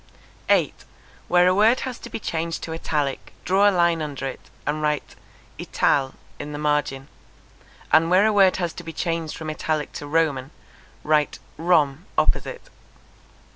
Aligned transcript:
8. 0.49 0.73
Where 1.27 1.47
a 1.47 1.53
word 1.53 1.81
has 1.81 1.99
to 1.99 2.09
be 2.09 2.19
changed 2.19 2.63
to 2.63 2.73
Italic, 2.73 3.33
draw 3.45 3.69
a 3.69 3.69
line 3.69 4.01
under 4.01 4.25
it, 4.25 4.49
and 4.65 4.81
write 4.81 5.13
Ital. 5.59 6.15
in 6.39 6.53
the 6.53 6.57
margin; 6.57 7.07
and 7.93 8.09
where 8.09 8.25
a 8.25 8.33
word 8.33 8.55
has 8.57 8.73
to 8.73 8.83
be 8.83 8.93
changed 8.93 9.37
from 9.37 9.51
Italic 9.51 9.91
to 9.93 10.07
Roman, 10.07 10.49
write 11.03 11.37
Rom. 11.59 12.07
opposite. 12.17 12.67